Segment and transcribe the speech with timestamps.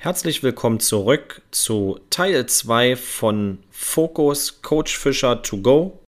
[0.00, 6.04] Herzlich willkommen zurück zu Teil 2 von Focus Coach Fischer to go.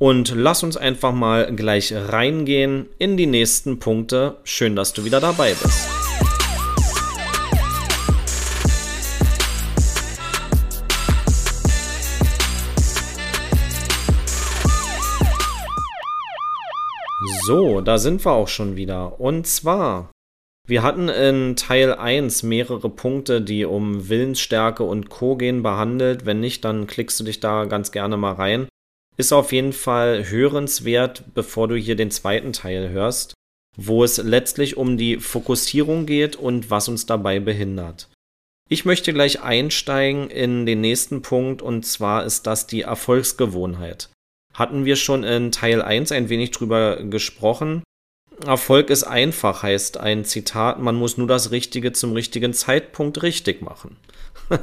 [0.00, 4.38] Und lass uns einfach mal gleich reingehen in die nächsten Punkte.
[4.44, 5.86] Schön, dass du wieder dabei bist.
[17.44, 19.20] So, da sind wir auch schon wieder.
[19.20, 20.13] Und zwar
[20.66, 25.36] wir hatten in Teil 1 mehrere Punkte, die um Willensstärke und Co.
[25.36, 26.24] gehen, behandelt.
[26.24, 28.66] Wenn nicht, dann klickst du dich da ganz gerne mal rein.
[29.18, 33.34] Ist auf jeden Fall hörenswert, bevor du hier den zweiten Teil hörst,
[33.76, 38.08] wo es letztlich um die Fokussierung geht und was uns dabei behindert.
[38.70, 44.08] Ich möchte gleich einsteigen in den nächsten Punkt und zwar ist das die Erfolgsgewohnheit.
[44.54, 47.82] Hatten wir schon in Teil 1 ein wenig drüber gesprochen.
[48.46, 53.62] Erfolg ist einfach, heißt ein Zitat, man muss nur das Richtige zum richtigen Zeitpunkt richtig
[53.62, 53.96] machen.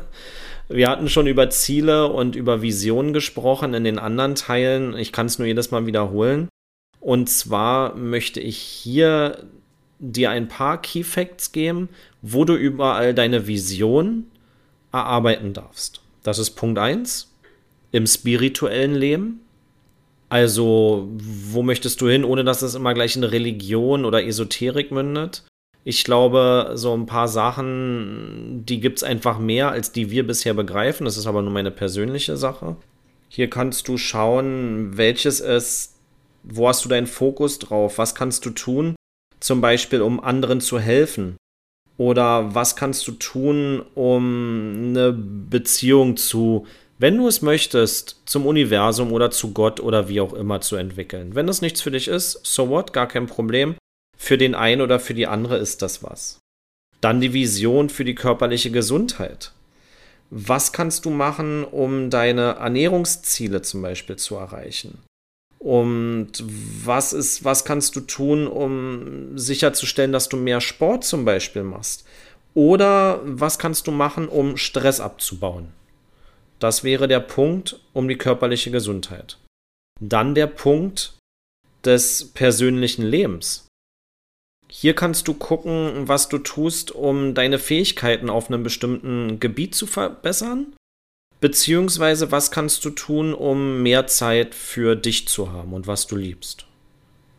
[0.68, 4.96] Wir hatten schon über Ziele und über Visionen gesprochen in den anderen Teilen.
[4.96, 6.48] Ich kann es nur jedes Mal wiederholen.
[7.00, 9.44] Und zwar möchte ich hier
[10.00, 11.90] dir ein paar Key Facts geben,
[12.22, 14.28] wo du überall deine Vision
[14.92, 16.02] erarbeiten darfst.
[16.24, 17.32] Das ist Punkt 1
[17.92, 19.42] im spirituellen Leben.
[20.32, 25.44] Also, wo möchtest du hin, ohne dass es immer gleich in Religion oder Esoterik mündet?
[25.84, 30.54] Ich glaube, so ein paar Sachen, die gibt es einfach mehr, als die wir bisher
[30.54, 31.04] begreifen.
[31.04, 32.78] Das ist aber nur meine persönliche Sache.
[33.28, 35.98] Hier kannst du schauen, welches ist,
[36.44, 37.98] wo hast du deinen Fokus drauf?
[37.98, 38.96] Was kannst du tun?
[39.42, 41.36] Zum Beispiel, um anderen zu helfen.
[41.98, 46.68] Oder was kannst du tun, um eine Beziehung zu
[47.02, 51.34] wenn du es möchtest, zum Universum oder zu Gott oder wie auch immer zu entwickeln.
[51.34, 53.74] Wenn das nichts für dich ist, so what, gar kein Problem.
[54.16, 56.38] Für den einen oder für die andere ist das was.
[57.02, 59.52] Dann die Vision für die körperliche Gesundheit.
[60.30, 65.00] Was kannst du machen, um deine Ernährungsziele zum Beispiel zu erreichen?
[65.58, 66.34] Und
[66.86, 72.06] was ist, was kannst du tun, um sicherzustellen, dass du mehr Sport zum Beispiel machst?
[72.54, 75.70] Oder was kannst du machen, um Stress abzubauen?
[76.62, 79.40] Das wäre der Punkt um die körperliche Gesundheit.
[80.00, 81.18] Dann der Punkt
[81.84, 83.66] des persönlichen Lebens.
[84.70, 89.88] Hier kannst du gucken, was du tust, um deine Fähigkeiten auf einem bestimmten Gebiet zu
[89.88, 90.76] verbessern,
[91.40, 96.16] beziehungsweise was kannst du tun, um mehr Zeit für dich zu haben und was du
[96.16, 96.68] liebst.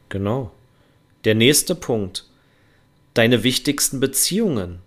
[0.09, 0.51] Genau.
[1.25, 2.29] Der nächste Punkt.
[3.15, 4.81] Deine wichtigsten Beziehungen.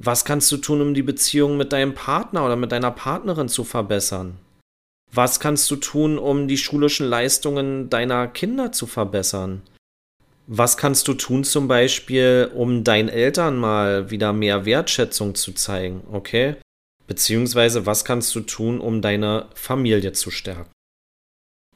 [0.00, 3.64] Was kannst du tun, um die Beziehung mit deinem Partner oder mit deiner Partnerin zu
[3.64, 4.38] verbessern?
[5.12, 9.62] Was kannst du tun, um die schulischen Leistungen deiner Kinder zu verbessern?
[10.46, 16.04] Was kannst du tun zum Beispiel, um deinen Eltern mal wieder mehr Wertschätzung zu zeigen,
[16.12, 16.54] okay?
[17.08, 20.70] Beziehungsweise was kannst du tun, um deine Familie zu stärken?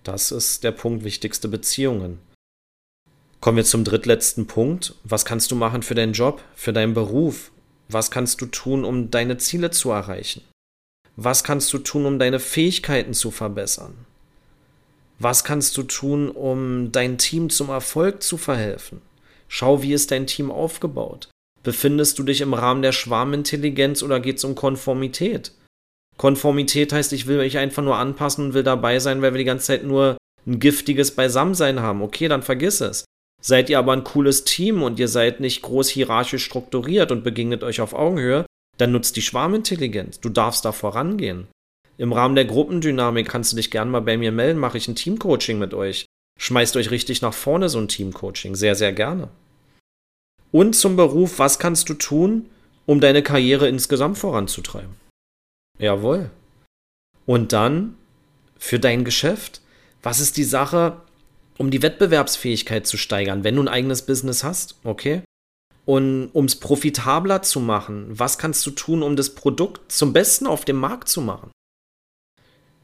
[0.04, 2.21] Das ist der Punkt wichtigste Beziehungen.
[3.41, 4.94] Kommen wir zum drittletzten Punkt.
[5.03, 7.50] Was kannst du machen für deinen Job, für deinen Beruf?
[7.88, 10.43] Was kannst du tun, um deine Ziele zu erreichen?
[11.16, 13.94] Was kannst du tun, um deine Fähigkeiten zu verbessern?
[15.19, 19.03] Was kannst du tun, um dein Team zum Erfolg zu verhelfen?
[19.47, 21.28] Schau, wie ist dein Team aufgebaut?
[21.62, 25.53] Befindest du dich im Rahmen der Schwarmintelligenz oder geht es um Konformität?
[26.16, 29.44] Konformität heißt, ich will mich einfach nur anpassen und will dabei sein, weil wir die
[29.44, 30.16] ganze Zeit nur
[30.47, 32.03] ein giftiges Beisammensein haben.
[32.03, 33.04] Okay, dann vergiss es.
[33.44, 37.64] Seid ihr aber ein cooles Team und ihr seid nicht groß hierarchisch strukturiert und begegnet
[37.64, 38.47] euch auf Augenhöhe,
[38.78, 40.20] dann nutzt die Schwarmintelligenz.
[40.20, 41.48] Du darfst da vorangehen.
[41.98, 44.94] Im Rahmen der Gruppendynamik kannst du dich gern mal bei mir melden, mache ich ein
[44.94, 46.06] Teamcoaching mit euch.
[46.38, 48.54] Schmeißt euch richtig nach vorne so ein Teamcoaching.
[48.54, 49.28] Sehr, sehr gerne.
[50.53, 52.48] Und zum Beruf, was kannst du tun,
[52.86, 54.94] um deine Karriere insgesamt voranzutreiben?
[55.78, 56.30] Jawohl.
[57.26, 57.97] Und dann
[58.59, 59.60] für dein Geschäft.
[60.03, 61.00] Was ist die Sache,
[61.59, 65.23] um die Wettbewerbsfähigkeit zu steigern, wenn du ein eigenes Business hast, okay?
[65.85, 70.47] Und um es profitabler zu machen, was kannst du tun, um das Produkt zum Besten
[70.47, 71.51] auf dem Markt zu machen?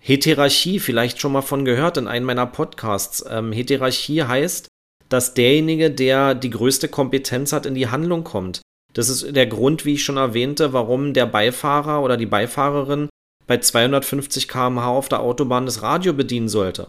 [0.00, 3.24] Heterarchie, vielleicht schon mal von gehört in einem meiner Podcasts.
[3.28, 4.68] Ähm, Heterarchie heißt,
[5.08, 8.62] dass derjenige, der die größte Kompetenz hat, in die Handlung kommt.
[8.94, 13.08] Das ist der Grund, wie ich schon erwähnte, warum der Beifahrer oder die Beifahrerin
[13.46, 16.88] bei 250 km/h auf der Autobahn das Radio bedienen sollte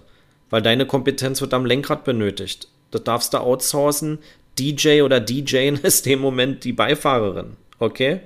[0.49, 2.67] weil deine Kompetenz wird am Lenkrad benötigt.
[2.91, 4.19] Das darfst du outsourcen.
[4.57, 7.57] DJ oder DJ ist im Moment die Beifahrerin.
[7.79, 8.21] Okay?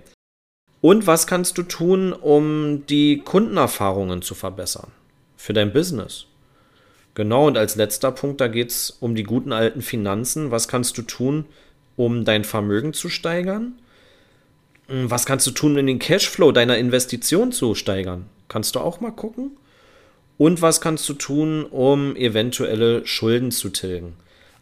[0.82, 4.92] Und was kannst du tun, um die Kundenerfahrungen zu verbessern?
[5.38, 6.26] Für dein Business.
[7.16, 10.52] Genau, und als letzter Punkt, da geht es um die guten alten Finanzen.
[10.52, 11.46] Was kannst du tun,
[11.96, 13.74] um dein Vermögen zu steigern?
[14.88, 18.26] Hm, was kannst du tun, um den Cashflow deiner Investition zu steigern?
[18.48, 19.52] Kannst du auch mal gucken.
[20.38, 24.14] Und was kannst du tun, um eventuelle Schulden zu tilgen?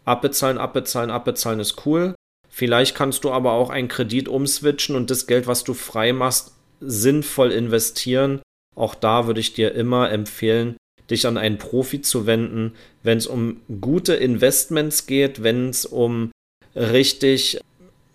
[0.04, 2.14] Abbezahlen, abbezahlen, abbezahlen ist cool.
[2.48, 6.52] Vielleicht kannst du aber auch einen Kredit umswitchen und das Geld, was du frei machst,
[6.80, 8.42] sinnvoll investieren.
[8.76, 10.76] Auch da würde ich dir immer empfehlen,
[11.10, 16.30] dich an einen Profi zu wenden, wenn es um gute Investments geht, wenn es um
[16.74, 17.60] richtig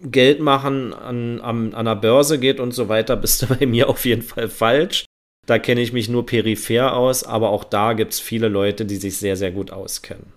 [0.02, 3.90] Geld machen an, an, an der Börse geht und so weiter, bist du bei mir
[3.90, 5.06] auf jeden Fall falsch.
[5.48, 8.98] Da kenne ich mich nur peripher aus, aber auch da gibt es viele Leute, die
[8.98, 10.34] sich sehr, sehr gut auskennen.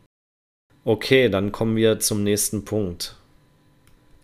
[0.85, 3.17] Okay, dann kommen wir zum nächsten Punkt.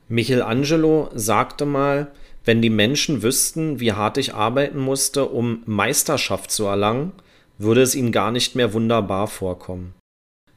[0.08, 2.12] Michelangelo sagte mal,
[2.44, 7.12] wenn die Menschen wüssten, wie hart ich arbeiten musste, um Meisterschaft zu erlangen,
[7.58, 9.94] würde es ihnen gar nicht mehr wunderbar vorkommen.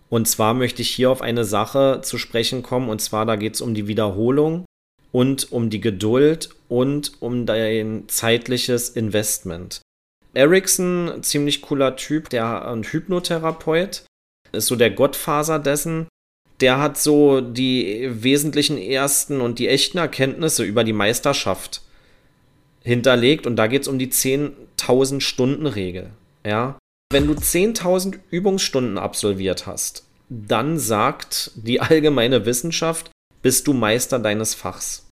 [0.09, 3.55] Und zwar möchte ich hier auf eine Sache zu sprechen kommen, und zwar da geht
[3.55, 4.65] es um die Wiederholung
[5.11, 9.81] und um die Geduld und um dein zeitliches Investment.
[10.33, 14.03] Ericsson, ziemlich cooler Typ, der ein Hypnotherapeut,
[14.51, 16.07] ist so der Gottfaser dessen.
[16.61, 21.81] Der hat so die wesentlichen ersten und die echten Erkenntnisse über die Meisterschaft
[22.83, 26.11] hinterlegt und da geht es um die 10.000 Stunden Regel.
[26.45, 26.77] Ja,
[27.11, 33.09] wenn du 10.000 Übungsstunden absolviert hast, dann sagt die allgemeine Wissenschaft,
[33.41, 35.08] bist du Meister deines Fachs.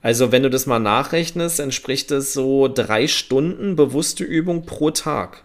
[0.00, 5.44] Also wenn du das mal nachrechnest, entspricht es so drei Stunden bewusste Übung pro Tag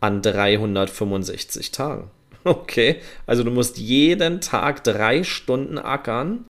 [0.00, 2.10] an 365 Tagen.
[2.44, 6.46] Okay, also du musst jeden Tag drei Stunden ackern,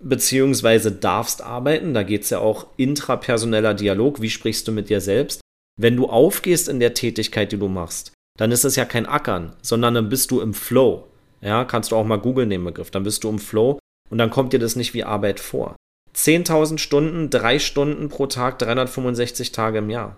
[0.00, 1.92] beziehungsweise darfst arbeiten.
[1.92, 4.22] Da geht es ja auch intrapersoneller Dialog.
[4.22, 5.40] Wie sprichst du mit dir selbst?
[5.78, 9.54] Wenn du aufgehst in der Tätigkeit, die du machst, dann ist es ja kein Ackern,
[9.60, 11.08] sondern dann bist du im Flow.
[11.40, 12.90] Ja, kannst du auch mal googeln den Begriff.
[12.90, 13.78] Dann bist du im Flow
[14.08, 15.76] und dann kommt dir das nicht wie Arbeit vor.
[16.14, 20.16] 10.000 Stunden, drei Stunden pro Tag, 365 Tage im Jahr.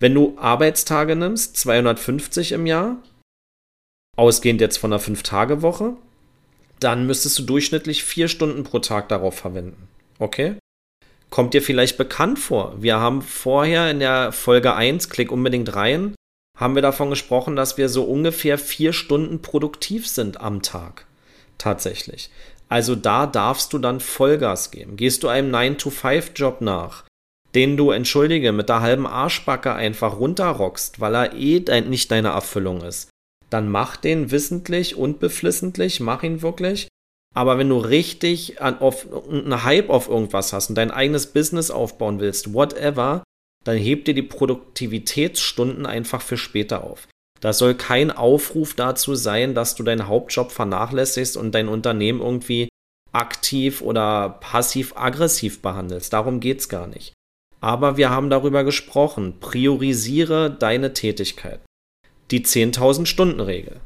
[0.00, 2.96] Wenn du Arbeitstage nimmst, 250 im Jahr,
[4.16, 5.94] ausgehend jetzt von einer 5-Tage-Woche,
[6.80, 9.88] dann müsstest du durchschnittlich vier Stunden pro Tag darauf verwenden.
[10.18, 10.56] Okay?
[11.30, 12.80] Kommt dir vielleicht bekannt vor?
[12.80, 16.14] Wir haben vorher in der Folge 1, klick unbedingt rein,
[16.56, 21.06] haben wir davon gesprochen, dass wir so ungefähr vier Stunden produktiv sind am Tag.
[21.58, 22.30] Tatsächlich.
[22.68, 24.96] Also da darfst du dann Vollgas geben.
[24.96, 27.04] Gehst du einem 9-to-5-Job nach,
[27.54, 32.28] den du, entschuldige, mit der halben Arschbacke einfach runterrockst, weil er eh dein, nicht deine
[32.28, 33.10] Erfüllung ist,
[33.50, 36.88] dann mach den wissentlich und beflissentlich, mach ihn wirklich.
[37.34, 41.70] Aber wenn du richtig an, auf, einen Hype auf irgendwas hast und dein eigenes Business
[41.70, 43.22] aufbauen willst, whatever,
[43.64, 47.08] dann heb dir die Produktivitätsstunden einfach für später auf.
[47.40, 52.68] Das soll kein Aufruf dazu sein, dass du deinen Hauptjob vernachlässigst und dein Unternehmen irgendwie
[53.12, 56.12] aktiv oder passiv-aggressiv behandelst.
[56.12, 57.12] Darum geht es gar nicht.
[57.60, 59.40] Aber wir haben darüber gesprochen.
[59.40, 61.60] Priorisiere deine Tätigkeit.
[62.30, 63.80] Die 10.000 Stunden Regel.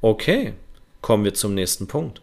[0.00, 0.54] Okay,
[1.02, 2.22] kommen wir zum nächsten Punkt.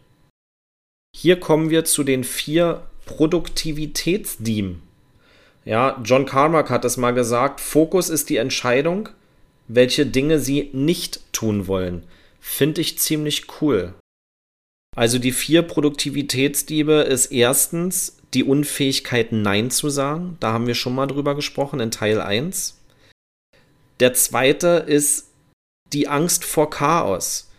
[1.16, 4.82] Hier kommen wir zu den vier Produktivitätsdiemen.
[5.66, 9.10] Ja, John Carmack hat es mal gesagt, Fokus ist die Entscheidung,
[9.68, 12.04] welche Dinge sie nicht tun wollen.
[12.40, 13.94] Finde ich ziemlich cool.
[14.96, 20.38] Also die vier Produktivitätsdiebe ist erstens die Unfähigkeit, Nein zu sagen.
[20.40, 22.78] Da haben wir schon mal drüber gesprochen in Teil 1.
[24.00, 25.28] Der zweite ist
[25.94, 27.50] die Angst vor Chaos.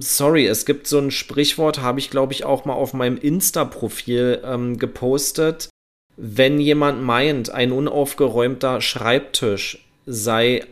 [0.00, 4.42] Sorry, es gibt so ein Sprichwort, habe ich glaube ich auch mal auf meinem Insta-Profil
[4.44, 5.70] ähm, gepostet.
[6.16, 10.66] Wenn jemand meint, ein unaufgeräumter Schreibtisch sei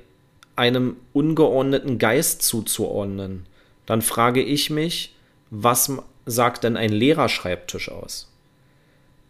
[0.59, 3.47] einem ungeordneten Geist zuzuordnen,
[3.87, 5.15] dann frage ich mich,
[5.51, 5.91] was
[6.27, 8.31] sagt denn ein leerer Schreibtisch aus?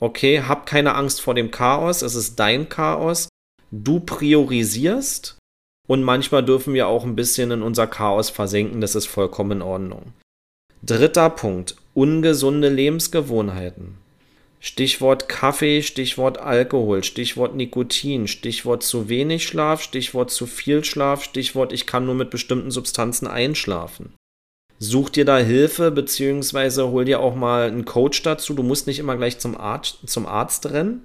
[0.00, 3.28] Okay, hab keine Angst vor dem Chaos, es ist dein Chaos.
[3.70, 5.36] Du priorisierst
[5.86, 9.62] und manchmal dürfen wir auch ein bisschen in unser Chaos versenken, das ist vollkommen in
[9.62, 10.12] Ordnung.
[10.82, 13.98] Dritter Punkt, ungesunde Lebensgewohnheiten.
[14.60, 21.72] Stichwort Kaffee, Stichwort Alkohol, Stichwort Nikotin, Stichwort zu wenig Schlaf, Stichwort zu viel Schlaf, Stichwort
[21.72, 24.14] ich kann nur mit bestimmten Substanzen einschlafen.
[24.80, 28.54] Such dir da Hilfe, beziehungsweise hol dir auch mal einen Coach dazu.
[28.54, 31.04] Du musst nicht immer gleich zum Arzt, zum Arzt rennen,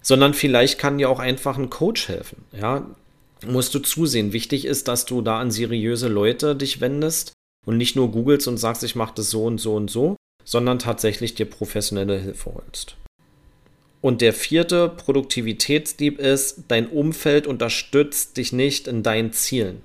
[0.00, 2.44] sondern vielleicht kann dir auch einfach ein Coach helfen.
[2.52, 2.86] Ja,
[3.46, 4.32] musst du zusehen.
[4.32, 7.32] Wichtig ist, dass du da an seriöse Leute dich wendest
[7.66, 10.78] und nicht nur googelst und sagst, ich mache das so und so und so, sondern
[10.78, 12.96] tatsächlich dir professionelle Hilfe holst.
[14.00, 19.80] Und der vierte Produktivitätsdieb ist, dein Umfeld unterstützt dich nicht in deinen Zielen.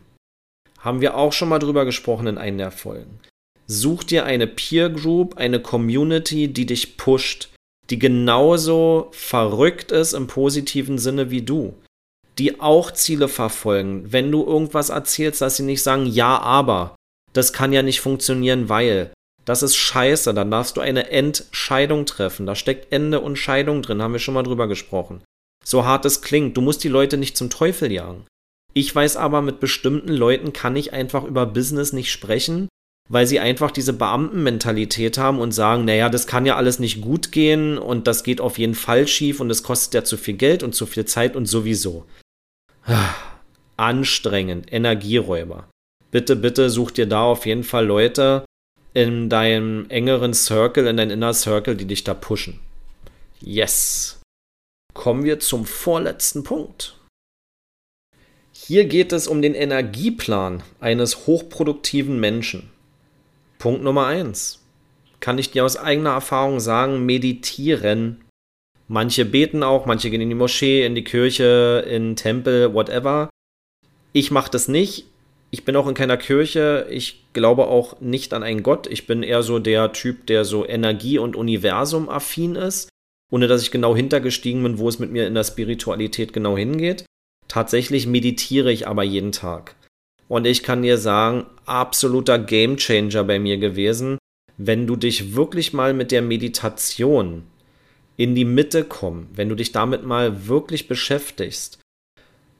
[0.80, 3.20] Haben wir auch schon mal drüber gesprochen in einer der Folgen.
[3.68, 7.50] Such dir eine Peer Group, eine Community, die dich pusht,
[7.89, 11.75] die genauso verrückt ist im positiven Sinne wie du,
[12.38, 14.12] die auch Ziele verfolgen.
[14.12, 16.96] Wenn du irgendwas erzählst, dass sie nicht sagen, ja, aber,
[17.34, 19.12] das kann ja nicht funktionieren, weil,
[19.46, 22.46] das ist scheiße, dann darfst du eine Entscheidung treffen.
[22.46, 25.24] Da steckt Ende und Scheidung drin, haben wir schon mal drüber gesprochen.
[25.65, 28.25] So hart es klingt, du musst die Leute nicht zum Teufel jagen.
[28.74, 32.69] Ich weiß aber, mit bestimmten Leuten kann ich einfach über Business nicht sprechen,
[33.10, 37.31] weil sie einfach diese Beamtenmentalität haben und sagen, naja, das kann ja alles nicht gut
[37.31, 40.62] gehen und das geht auf jeden Fall schief und es kostet ja zu viel Geld
[40.62, 42.05] und zu viel Zeit und sowieso.
[43.77, 45.67] Anstrengend, Energieräuber.
[46.12, 48.46] Bitte, bitte such dir da auf jeden Fall Leute
[48.93, 52.60] in deinem engeren Circle, in deinem Inner Circle, die dich da pushen.
[53.39, 54.22] Yes.
[54.93, 56.98] Kommen wir zum vorletzten Punkt.
[58.53, 62.69] Hier geht es um den Energieplan eines hochproduktiven Menschen.
[63.58, 64.60] Punkt Nummer eins.
[65.19, 68.25] Kann ich dir aus eigener Erfahrung sagen, meditieren.
[68.88, 73.29] Manche beten auch, manche gehen in die Moschee, in die Kirche, in den Tempel, whatever.
[74.13, 75.05] Ich mache das nicht.
[75.51, 76.88] Ich bin auch in keiner Kirche.
[76.89, 78.88] Ich glaube auch nicht an einen Gott.
[78.88, 82.89] Ich bin eher so der Typ, der so Energie- und Universum-affin ist,
[83.32, 87.06] ohne dass ich genau hintergestiegen bin, wo es mit mir in der Spiritualität genau hingeht.
[87.48, 89.75] Tatsächlich meditiere ich aber jeden Tag.
[90.27, 94.20] Und ich kann dir sagen, absoluter Gamechanger bei mir gewesen,
[94.58, 97.44] wenn du dich wirklich mal mit der Meditation
[98.18, 101.78] in die Mitte kommst, wenn du dich damit mal wirklich beschäftigst.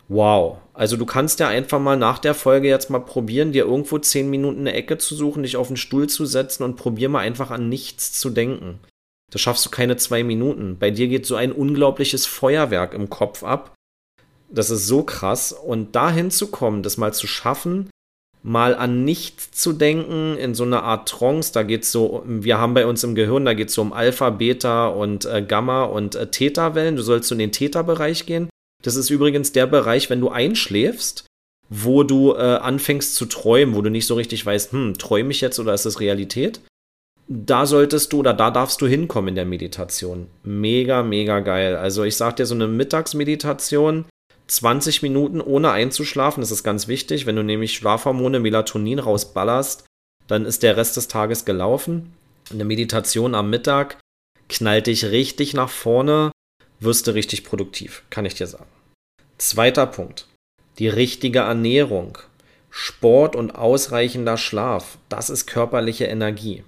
[0.10, 0.58] Wow.
[0.74, 4.30] Also du kannst ja einfach mal nach der Folge jetzt mal probieren, dir irgendwo zehn
[4.30, 7.52] Minuten eine Ecke zu suchen, dich auf den Stuhl zu setzen und probier mal einfach
[7.52, 8.80] an nichts zu denken.
[9.32, 10.78] Das schaffst du keine zwei Minuten.
[10.80, 13.76] Bei dir geht so ein unglaubliches Feuerwerk im Kopf ab,
[14.52, 15.52] das ist so krass.
[15.54, 17.90] Und dahin zu kommen, das mal zu schaffen,
[18.42, 22.58] mal an nichts zu denken, in so einer Art Trance, da geht es so, wir
[22.58, 25.84] haben bei uns im Gehirn, da geht es so um Alpha, Beta und äh, Gamma
[25.84, 26.96] und äh, Theta-Wellen.
[26.96, 28.50] Du sollst so in den Theta-Bereich gehen.
[28.84, 31.26] Das ist übrigens der Bereich, wenn du einschläfst,
[31.70, 35.42] wo du äh, anfängst zu träumen, wo du nicht so richtig weißt, hm, träume ich
[35.42, 36.62] jetzt oder ist das Realität?
[37.28, 40.28] Da solltest du oder da darfst du hinkommen in der Meditation.
[40.44, 41.76] Mega, mega geil.
[41.76, 44.06] Also ich sag dir, so eine Mittagsmeditation,
[44.48, 47.28] 20 Minuten ohne einzuschlafen, das ist ganz wichtig.
[47.28, 49.86] Wenn du nämlich Schlafhormone, Melatonin rausballerst,
[50.28, 52.14] dann ist der Rest des Tages gelaufen.
[52.52, 54.00] Eine Meditation am Mittag
[54.48, 56.32] knallt dich richtig nach vorne,
[56.80, 58.70] wirst du richtig produktiv, kann ich dir sagen.
[59.38, 60.28] Zweiter Punkt.
[60.78, 62.18] Die richtige Ernährung.
[62.70, 66.64] Sport und ausreichender Schlaf, das ist körperliche Energie.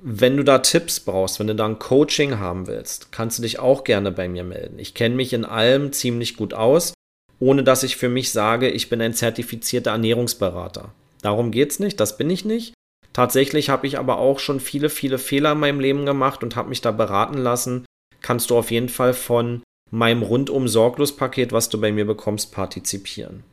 [0.00, 3.58] Wenn du da Tipps brauchst, wenn du da ein Coaching haben willst, kannst du dich
[3.58, 4.78] auch gerne bei mir melden.
[4.78, 6.94] Ich kenne mich in allem ziemlich gut aus
[7.40, 10.92] ohne dass ich für mich sage, ich bin ein zertifizierter Ernährungsberater.
[11.22, 12.74] Darum geht es nicht, das bin ich nicht.
[13.12, 16.68] Tatsächlich habe ich aber auch schon viele, viele Fehler in meinem Leben gemacht und habe
[16.68, 17.84] mich da beraten lassen.
[18.24, 22.52] Kannst du auf jeden Fall von meinem rundum sorglos Paket, was du bei mir bekommst,
[22.52, 23.44] partizipieren.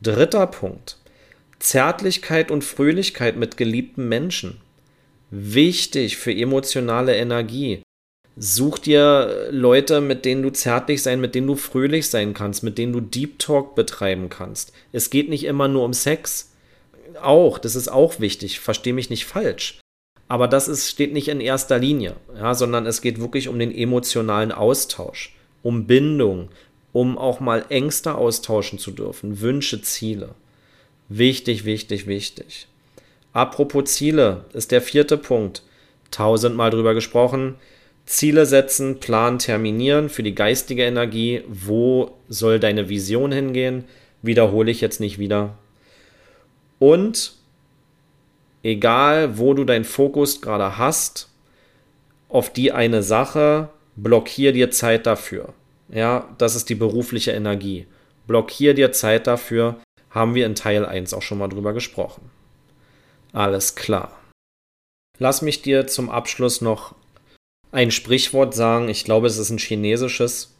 [0.00, 0.96] Dritter Punkt.
[1.58, 4.62] Zärtlichkeit und Fröhlichkeit mit geliebten Menschen.
[5.30, 7.82] Wichtig für emotionale Energie.
[8.38, 12.78] Such dir Leute, mit denen du zärtlich sein, mit denen du fröhlich sein kannst, mit
[12.78, 14.72] denen du Deep Talk betreiben kannst.
[14.92, 16.52] Es geht nicht immer nur um Sex.
[17.20, 19.78] Auch, das ist auch wichtig, versteh mich nicht falsch.
[20.28, 23.74] Aber das ist, steht nicht in erster Linie, ja, sondern es geht wirklich um den
[23.74, 26.48] emotionalen Austausch, um Bindung,
[26.92, 30.34] um auch mal Ängste austauschen zu dürfen, Wünsche, Ziele.
[31.08, 32.66] Wichtig, wichtig, wichtig.
[33.32, 35.62] Apropos Ziele ist der vierte Punkt.
[36.10, 37.56] Tausendmal drüber gesprochen
[38.06, 41.42] Ziele setzen, planen, terminieren für die geistige Energie.
[41.48, 43.84] Wo soll deine Vision hingehen?
[44.22, 45.58] Wiederhole ich jetzt nicht wieder.
[46.78, 47.34] Und
[48.66, 51.28] egal, wo du deinen Fokus gerade hast,
[52.28, 55.54] auf die eine Sache, blockier dir Zeit dafür.
[55.88, 57.86] Ja, das ist die berufliche Energie.
[58.26, 59.76] Blockier dir Zeit dafür.
[60.10, 62.30] Haben wir in Teil 1 auch schon mal drüber gesprochen.
[63.32, 64.18] Alles klar.
[65.18, 66.94] Lass mich dir zum Abschluss noch
[67.70, 70.54] ein Sprichwort sagen, ich glaube, es ist ein chinesisches.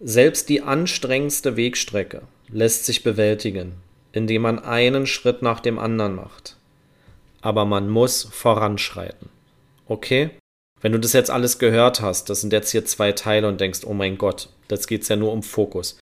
[0.00, 3.74] Selbst die anstrengendste Wegstrecke lässt sich bewältigen,
[4.12, 6.55] indem man einen Schritt nach dem anderen macht.
[7.46, 9.28] Aber man muss voranschreiten.
[9.86, 10.30] Okay?
[10.80, 13.82] Wenn du das jetzt alles gehört hast, das sind jetzt hier zwei Teile und denkst,
[13.84, 16.00] oh mein Gott, das geht ja nur um Fokus.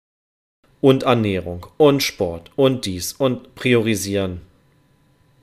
[0.80, 4.40] Und Ernährung und Sport und dies und priorisieren.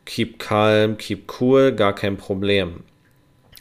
[0.06, 2.82] Keep calm, keep cool, gar kein Problem.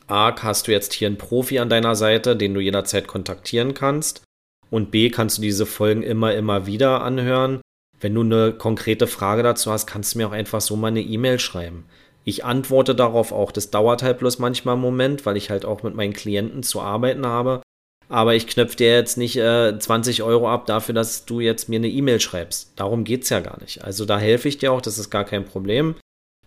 [0.06, 4.22] A, hast du jetzt hier einen Profi an deiner Seite, den du jederzeit kontaktieren kannst.
[4.70, 7.60] Und B, kannst du diese Folgen immer, immer wieder anhören.
[8.00, 11.02] Wenn du eine konkrete Frage dazu hast, kannst du mir auch einfach so mal eine
[11.02, 11.84] E-Mail schreiben.
[12.24, 13.52] Ich antworte darauf auch.
[13.52, 16.80] Das dauert halt bloß manchmal einen Moment, weil ich halt auch mit meinen Klienten zu
[16.80, 17.62] arbeiten habe.
[18.08, 21.78] Aber ich knöpfe dir jetzt nicht äh, 20 Euro ab dafür, dass du jetzt mir
[21.78, 22.72] eine E-Mail schreibst.
[22.76, 23.84] Darum geht es ja gar nicht.
[23.84, 25.94] Also da helfe ich dir auch, das ist gar kein Problem.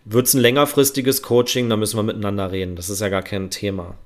[0.04, 2.76] Wird es ein längerfristiges Coaching, da müssen wir miteinander reden.
[2.76, 3.96] Das ist ja gar kein Thema.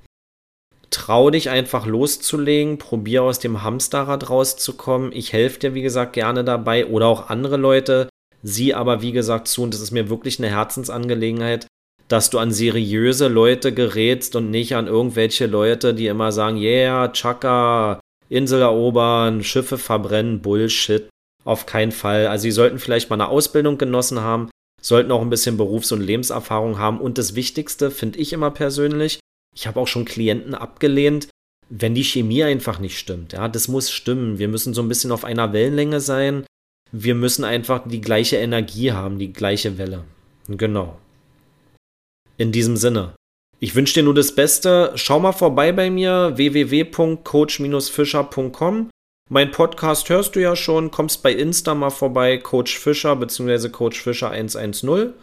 [0.89, 5.11] Trau dich einfach loszulegen, probier aus dem Hamsterrad rauszukommen.
[5.11, 8.07] Ich helfe dir, wie gesagt, gerne dabei oder auch andere Leute.
[8.41, 11.67] Sieh aber, wie gesagt, zu, und das ist mir wirklich eine Herzensangelegenheit,
[12.07, 17.09] dass du an seriöse Leute gerätst und nicht an irgendwelche Leute, die immer sagen, yeah,
[17.09, 21.09] Chaka, Insel erobern, Schiffe verbrennen, Bullshit.
[21.45, 22.27] Auf keinen Fall.
[22.27, 24.49] Also sie sollten vielleicht mal eine Ausbildung genossen haben,
[24.81, 26.99] sollten auch ein bisschen Berufs- und Lebenserfahrung haben.
[26.99, 29.19] Und das Wichtigste finde ich immer persönlich,
[29.55, 31.29] ich habe auch schon Klienten abgelehnt,
[31.69, 33.33] wenn die Chemie einfach nicht stimmt.
[33.33, 34.39] Ja, das muss stimmen.
[34.39, 36.45] Wir müssen so ein bisschen auf einer Wellenlänge sein.
[36.91, 40.05] Wir müssen einfach die gleiche Energie haben, die gleiche Welle.
[40.47, 40.97] Genau.
[42.37, 43.13] In diesem Sinne.
[43.59, 44.93] Ich wünsche dir nur das Beste.
[44.95, 48.89] Schau mal vorbei bei mir www.coach-fischer.com.
[49.31, 53.69] Mein Podcast hörst du ja schon, kommst bei Insta mal vorbei, Coach Fischer bzw.
[53.69, 55.13] Coach Fischer 110.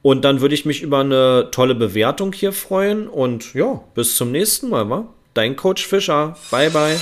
[0.00, 3.08] Und dann würde ich mich über eine tolle Bewertung hier freuen.
[3.08, 5.06] Und ja, bis zum nächsten Mal, wa?
[5.34, 6.38] Dein Coach Fischer.
[6.50, 6.96] Bye, bye.